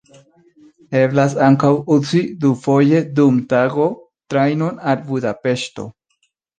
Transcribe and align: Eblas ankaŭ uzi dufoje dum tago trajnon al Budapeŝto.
Eblas 1.01 1.35
ankaŭ 1.49 1.69
uzi 1.97 2.23
dufoje 2.47 3.05
dum 3.23 3.39
tago 3.55 3.89
trajnon 4.35 4.85
al 4.95 5.09
Budapeŝto. 5.15 5.91